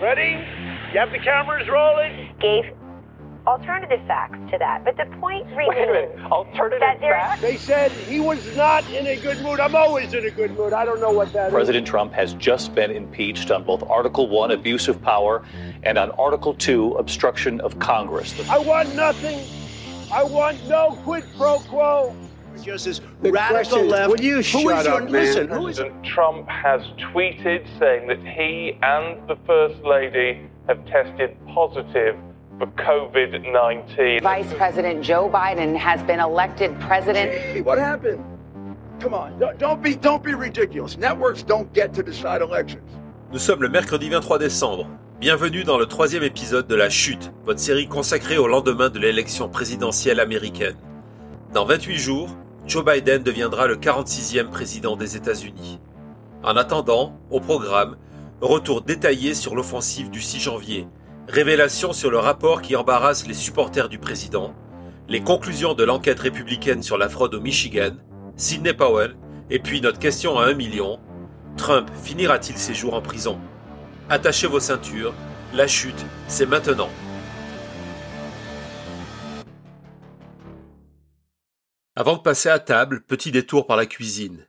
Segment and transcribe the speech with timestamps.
[0.00, 0.44] Ready?
[0.92, 2.34] You have the cameras rolling?
[2.40, 2.64] Gave
[3.46, 4.84] alternative facts to that.
[4.84, 6.18] But the point Wait a minute.
[6.32, 7.42] Alternative that facts?
[7.42, 9.60] They said he was not in a good mood.
[9.60, 10.72] I'm always in a good mood.
[10.72, 11.52] I don't know what that is.
[11.52, 15.44] President Trump has just been impeached on both Article 1, abuse of power,
[15.82, 18.34] and on Article 2, obstruction of Congress.
[18.48, 19.46] I want nothing.
[20.12, 22.16] I want no quid pro quo.
[22.56, 24.10] Radical question left.
[24.10, 25.12] will you Who shut is your, up, man?
[25.12, 26.82] Listen, who is President Trump has
[27.12, 32.16] tweeted saying that he and the First Lady have tested positive
[32.58, 34.22] for COVID 19.
[34.22, 37.32] Vice President Joe Biden has been elected president.
[37.32, 38.24] Hey, what happened?
[39.00, 40.96] Come on, don't, don't be don't be ridiculous.
[40.96, 42.82] Networks don't get to decide elections.
[43.32, 44.86] Nous sommes le mercredi 23 décembre.
[45.20, 49.48] Bienvenue dans le troisième épisode de La Chute, votre série consacrée au lendemain de l'élection
[49.48, 50.76] présidentielle américaine.
[51.52, 52.28] Dans 28 jours,
[52.66, 55.80] Joe Biden deviendra le 46e président des États-Unis.
[56.42, 57.96] En attendant, au programme,
[58.40, 60.88] retour détaillé sur l'offensive du 6 janvier,
[61.28, 64.54] révélation sur le rapport qui embarrasse les supporters du président,
[65.08, 67.96] les conclusions de l'enquête républicaine sur la fraude au Michigan,
[68.36, 69.14] Sidney Powell,
[69.50, 70.98] et puis notre question à un million,
[71.58, 73.38] Trump finira-t-il ses jours en prison?
[74.08, 75.12] Attachez vos ceintures,
[75.52, 76.88] la chute, c'est maintenant.
[81.96, 84.48] Avant de passer à table, petit détour par la cuisine.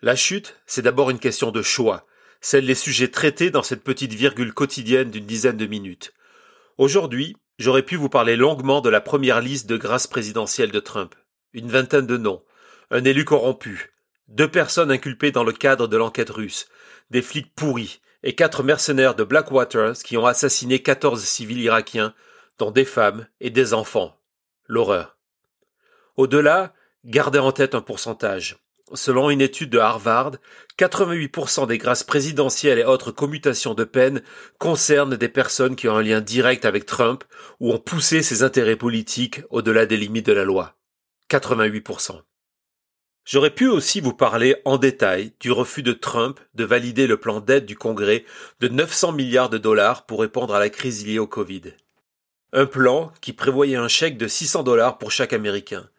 [0.00, 2.06] La chute, c'est d'abord une question de choix,
[2.40, 6.14] celle des sujets traités dans cette petite virgule quotidienne d'une dizaine de minutes.
[6.78, 11.14] Aujourd'hui, j'aurais pu vous parler longuement de la première liste de grâce présidentielle de Trump.
[11.52, 12.42] Une vingtaine de noms.
[12.90, 13.92] Un élu corrompu.
[14.28, 16.66] Deux personnes inculpées dans le cadre de l'enquête russe.
[17.10, 18.00] Des flics pourris.
[18.22, 22.14] Et quatre mercenaires de Blackwater qui ont assassiné 14 civils irakiens,
[22.58, 24.18] dont des femmes et des enfants.
[24.66, 25.18] L'horreur.
[26.16, 26.72] Au-delà,
[27.04, 28.56] gardez en tête un pourcentage.
[28.94, 30.32] Selon une étude de Harvard,
[30.78, 34.22] 88% des grâces présidentielles et autres commutations de peine
[34.58, 37.24] concernent des personnes qui ont un lien direct avec Trump
[37.58, 40.76] ou ont poussé ses intérêts politiques au-delà des limites de la loi.
[41.30, 42.20] 88%.
[43.24, 47.40] J'aurais pu aussi vous parler en détail du refus de Trump de valider le plan
[47.40, 48.24] d'aide du Congrès
[48.60, 51.74] de 900 milliards de dollars pour répondre à la crise liée au Covid.
[52.52, 55.90] Un plan qui prévoyait un chèque de 600 dollars pour chaque Américain.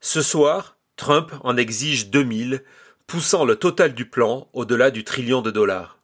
[0.00, 2.62] Ce soir, Trump en exige 2000,
[3.06, 5.98] poussant le total du plan au-delà du trillion de dollars.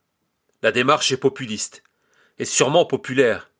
[0.62, 1.82] La démarche est populiste,
[2.38, 3.50] et sûrement populaire,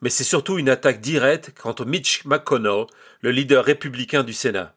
[0.00, 2.86] mais c'est surtout une attaque directe contre Mitch McConnell,
[3.20, 4.74] le leader républicain du Sénat.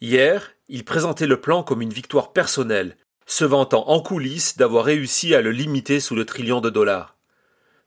[0.00, 2.96] Hier, il présentait le plan comme une victoire personnelle,
[3.26, 7.16] se vantant en coulisses d'avoir réussi à le limiter sous le trillion de dollars.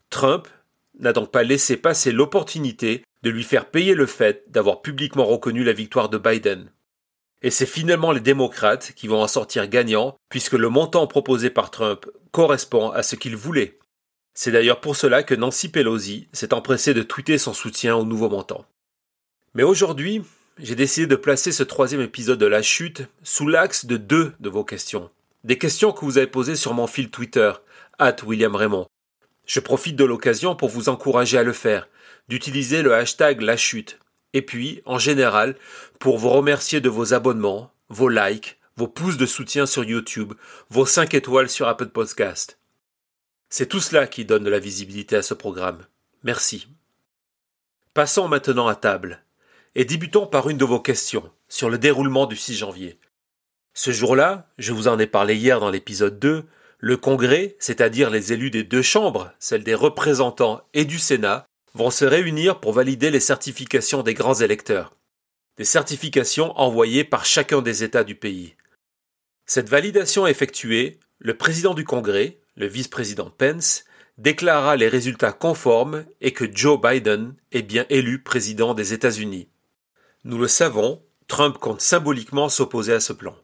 [0.09, 0.47] Trump
[0.99, 5.63] n'a donc pas laissé passer l'opportunité de lui faire payer le fait d'avoir publiquement reconnu
[5.63, 6.71] la victoire de Biden.
[7.41, 11.71] Et c'est finalement les démocrates qui vont en sortir gagnants, puisque le montant proposé par
[11.71, 13.79] Trump correspond à ce qu'il voulait.
[14.33, 18.29] C'est d'ailleurs pour cela que Nancy Pelosi s'est empressée de tweeter son soutien au nouveau
[18.29, 18.65] montant.
[19.53, 20.23] Mais aujourd'hui,
[20.57, 24.49] j'ai décidé de placer ce troisième épisode de la chute sous l'axe de deux de
[24.49, 25.09] vos questions.
[25.43, 27.51] Des questions que vous avez posées sur mon fil Twitter,
[27.97, 28.87] at William Raymond.
[29.45, 31.89] Je profite de l'occasion pour vous encourager à le faire,
[32.31, 33.99] d'utiliser le hashtag la chute,
[34.31, 35.57] et puis, en général,
[35.99, 40.31] pour vous remercier de vos abonnements, vos likes, vos pouces de soutien sur YouTube,
[40.69, 42.57] vos 5 étoiles sur Apple Podcast.
[43.49, 45.85] C'est tout cela qui donne de la visibilité à ce programme.
[46.23, 46.69] Merci.
[47.93, 49.25] Passons maintenant à table,
[49.75, 52.97] et débutons par une de vos questions sur le déroulement du 6 janvier.
[53.73, 56.45] Ce jour-là, je vous en ai parlé hier dans l'épisode 2,
[56.79, 61.89] le Congrès, c'est-à-dire les élus des deux chambres, celles des représentants et du Sénat, vont
[61.91, 64.95] se réunir pour valider les certifications des grands électeurs.
[65.57, 68.55] Des certifications envoyées par chacun des États du pays.
[69.45, 73.85] Cette validation effectuée, le président du Congrès, le vice-président Pence,
[74.17, 79.49] déclara les résultats conformes et que Joe Biden est bien élu président des États-Unis.
[80.23, 83.35] Nous le savons, Trump compte symboliquement s'opposer à ce plan.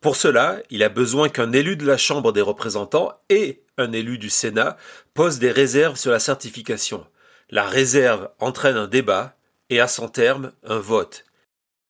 [0.00, 4.18] Pour cela, il a besoin qu'un élu de la Chambre des représentants et un élu
[4.18, 4.76] du Sénat
[5.14, 7.06] posent des réserves sur la certification.
[7.50, 9.36] La réserve entraîne un débat
[9.70, 11.24] et à son terme un vote.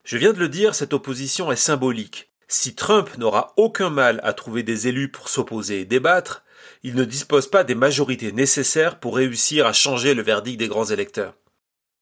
[0.04, 2.30] Je viens de le dire, cette opposition est symbolique.
[2.46, 6.44] Si Trump n'aura aucun mal à trouver des élus pour s'opposer et débattre,
[6.84, 10.86] il ne dispose pas des majorités nécessaires pour réussir à changer le verdict des grands
[10.86, 11.34] électeurs.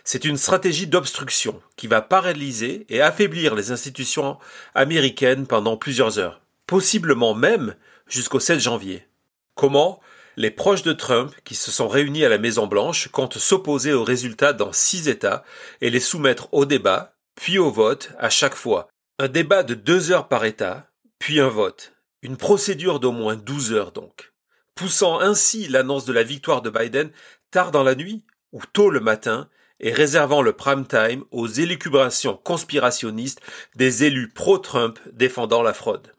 [0.05, 4.39] C'est une stratégie d'obstruction qui va paralyser et affaiblir les institutions
[4.75, 7.75] américaines pendant plusieurs heures, possiblement même
[8.07, 9.07] jusqu'au 7 janvier.
[9.55, 9.99] Comment?
[10.37, 14.05] Les proches de Trump, qui se sont réunis à la Maison Blanche, comptent s'opposer aux
[14.05, 15.45] résultats dans six États
[15.81, 18.89] et les soumettre au débat, puis au vote à chaque fois.
[19.19, 21.95] Un débat de deux heures par État, puis un vote.
[22.23, 24.33] Une procédure d'au moins douze heures donc.
[24.75, 27.11] poussant ainsi l'annonce de la victoire de Biden
[27.51, 29.49] tard dans la nuit ou tôt le matin
[29.81, 33.41] et réservant le prime time aux élucubrations conspirationnistes
[33.75, 36.13] des élus pro-Trump défendant la fraude.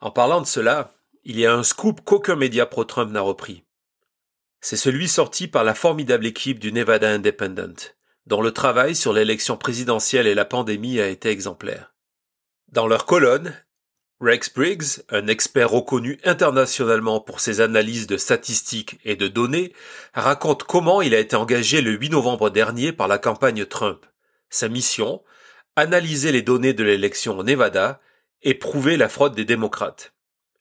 [0.00, 3.64] En parlant de cela, il y a un scoop qu'aucun média pro-Trump n'a repris.
[4.60, 7.96] C'est celui sorti par la formidable équipe du Nevada Independent,
[8.26, 11.94] dont le travail sur l'élection présidentielle et la pandémie a été exemplaire.
[12.68, 13.54] Dans leur colonne,
[14.20, 19.72] Rex Briggs, un expert reconnu internationalement pour ses analyses de statistiques et de données,
[20.12, 24.04] raconte comment il a été engagé le 8 novembre dernier par la campagne Trump.
[24.50, 25.22] Sa mission,
[25.74, 28.00] analyser les données de l'élection au Nevada
[28.42, 30.12] et prouver la fraude des démocrates.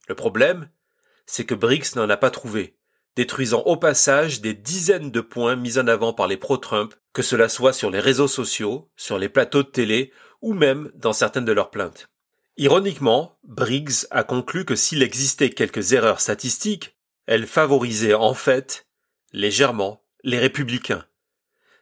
[0.09, 0.69] Le problème,
[1.27, 2.75] c'est que Briggs n'en a pas trouvé,
[3.15, 7.47] détruisant au passage des dizaines de points mis en avant par les pro-Trump, que cela
[7.47, 10.11] soit sur les réseaux sociaux, sur les plateaux de télé
[10.41, 12.09] ou même dans certaines de leurs plaintes.
[12.57, 16.97] Ironiquement, Briggs a conclu que s'il existait quelques erreurs statistiques,
[17.27, 18.87] elles favorisaient en fait,
[19.31, 21.05] légèrement, les républicains.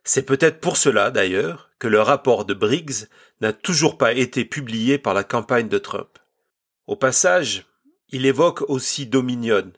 [0.04, 3.08] C'est peut-être pour cela, d'ailleurs, que le rapport de Briggs
[3.40, 6.20] n'a toujours pas été publié par la campagne de Trump.
[6.88, 7.67] Au passage,
[8.10, 9.72] il évoque aussi Dominion,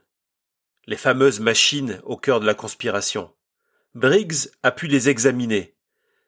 [0.85, 3.33] les fameuses machines au cœur de la conspiration.
[3.95, 5.75] Briggs a pu les examiner.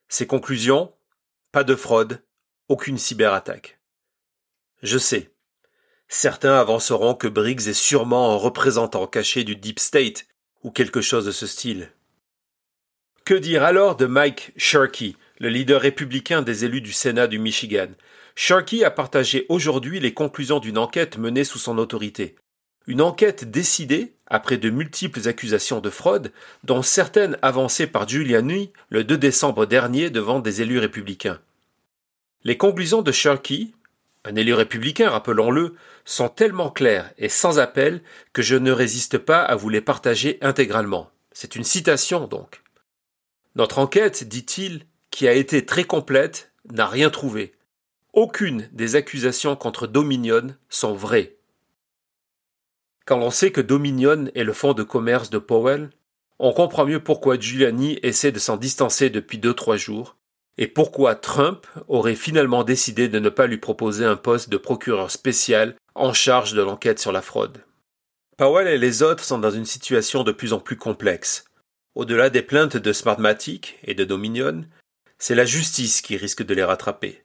[0.07, 0.93] Ses conclusions
[1.51, 2.23] Pas de fraude,
[2.69, 3.79] aucune cyberattaque.
[4.81, 5.31] Je sais.
[6.07, 10.25] Certains avanceront que Briggs est sûrement un représentant caché du Deep State,
[10.63, 11.91] ou quelque chose de ce style.
[13.25, 17.89] Que dire alors de Mike Sharkey, le leader républicain des élus du Sénat du Michigan?
[18.35, 22.35] Sharkey a partagé aujourd'hui les conclusions d'une enquête menée sous son autorité.
[22.87, 26.31] Une enquête décidée après de multiples accusations de fraude,
[26.63, 31.39] dont certaines avancées par Giuliani le 2 décembre dernier devant des élus républicains.
[32.43, 33.67] Les conclusions de Sharkey,
[34.23, 35.75] un élu républicain, rappelons-le,
[36.05, 38.01] sont tellement claires et sans appel
[38.33, 41.11] que je ne résiste pas à vous les partager intégralement.
[41.33, 42.61] C'est une citation donc.
[43.55, 47.53] Notre enquête, dit-il, qui a été très complète, n'a rien trouvé.
[48.13, 51.37] Aucune des accusations contre Dominion sont vraies.
[53.05, 55.91] Quand l'on sait que Dominion est le fonds de commerce de Powell,
[56.37, 60.17] on comprend mieux pourquoi Giuliani essaie de s'en distancer depuis deux trois jours
[60.57, 65.09] et pourquoi Trump aurait finalement décidé de ne pas lui proposer un poste de procureur
[65.09, 67.63] spécial en charge de l'enquête sur la fraude.
[68.35, 71.45] Powell et les autres sont dans une situation de plus en plus complexe.
[71.95, 74.65] Au-delà des plaintes de Smartmatic et de Dominion,
[75.17, 77.20] c'est la justice qui risque de les rattraper.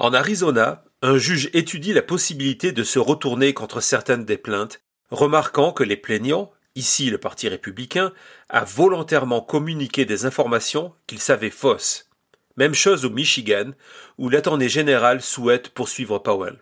[0.00, 4.80] En Arizona, un juge étudie la possibilité de se retourner contre certaines des plaintes,
[5.10, 8.12] remarquant que les plaignants, ici le Parti républicain,
[8.48, 12.08] a volontairement communiqué des informations qu'il savait fausses.
[12.56, 13.72] Même chose au Michigan,
[14.18, 16.60] où l'attorney général souhaite poursuivre Powell.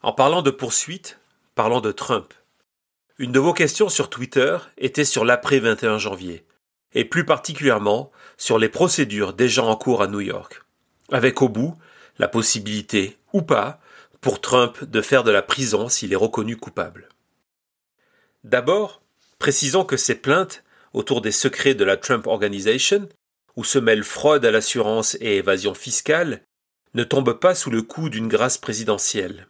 [0.00, 1.18] En parlant de poursuite,
[1.54, 2.32] parlons de Trump.
[3.18, 6.46] Une de vos questions sur Twitter était sur l'après 21 janvier,
[6.94, 10.62] et plus particulièrement sur les procédures déjà en cours à New York,
[11.12, 11.76] avec au bout
[12.18, 13.80] la possibilité, ou pas,
[14.20, 17.08] pour Trump de faire de la prison s'il est reconnu coupable.
[18.44, 19.02] D'abord,
[19.38, 23.08] précisons que ces plaintes autour des secrets de la Trump Organization
[23.58, 26.42] où se mêlent fraude à l'assurance et évasion fiscale,
[26.94, 29.48] ne tombe pas sous le coup d'une grâce présidentielle.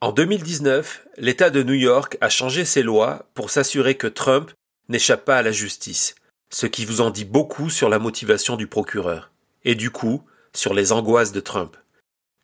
[0.00, 4.50] En 2019, l'État de New York a changé ses lois pour s'assurer que Trump
[4.88, 6.16] n'échappe pas à la justice,
[6.50, 9.30] ce qui vous en dit beaucoup sur la motivation du procureur,
[9.64, 11.76] et du coup, sur les angoisses de Trump.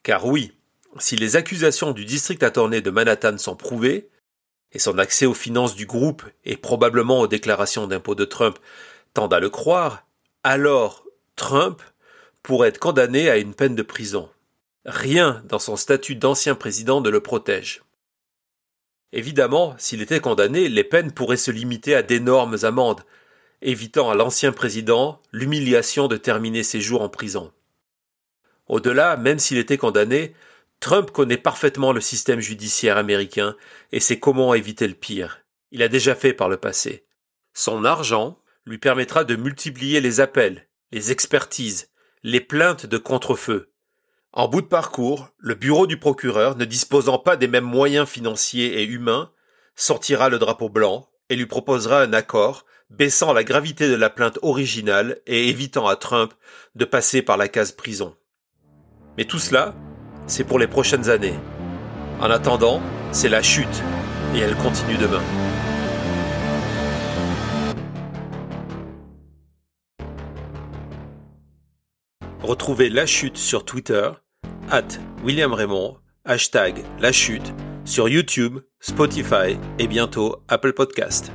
[0.02, 0.52] Car oui,
[0.98, 4.10] si les accusations du district attorney de Manhattan sont prouvées,
[4.72, 8.58] et son accès aux finances du groupe et probablement aux déclarations d'impôts de Trump
[9.14, 10.06] tendent à le croire,
[10.44, 11.04] alors
[11.36, 11.82] Trump
[12.42, 14.28] pourrait être condamné à une peine de prison.
[14.84, 17.82] Rien dans son statut d'ancien président ne le protège.
[19.12, 23.02] Évidemment, s'il était condamné, les peines pourraient se limiter à d'énormes amendes,
[23.60, 27.52] évitant à l'ancien président l'humiliation de terminer ses jours en prison.
[28.70, 30.32] Au-delà, même s'il était condamné,
[30.78, 33.56] Trump connaît parfaitement le système judiciaire américain
[33.90, 35.40] et sait comment éviter le pire.
[35.72, 37.04] Il a déjà fait par le passé.
[37.52, 41.90] Son argent, lui permettra de multiplier les appels, les expertises,
[42.22, 43.72] les plaintes de contrefeu.
[44.32, 48.80] En bout de parcours, le bureau du procureur, ne disposant pas des mêmes moyens financiers
[48.80, 49.32] et humains,
[49.74, 54.38] sortira le drapeau blanc et lui proposera un accord baissant la gravité de la plainte
[54.42, 56.32] originale et évitant à Trump
[56.76, 58.14] de passer par la case prison.
[59.20, 59.74] Mais tout cela,
[60.26, 61.34] c'est pour les prochaines années.
[62.20, 62.80] En attendant,
[63.12, 63.82] c'est la chute,
[64.34, 65.20] et elle continue demain.
[72.42, 74.10] Retrouvez La Chute sur Twitter,
[74.70, 74.88] at
[75.22, 77.52] William Raymond, hashtag La Chute,
[77.84, 81.30] sur YouTube, Spotify et bientôt Apple Podcast.